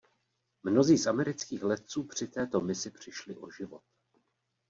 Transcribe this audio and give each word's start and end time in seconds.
Mnozí 0.63 0.97
z 0.97 1.07
amerických 1.07 1.63
letců 1.63 2.03
při 2.03 2.27
této 2.27 2.61
misi 2.61 2.91
přišli 2.91 3.35
o 3.35 3.49
život. 3.51 3.81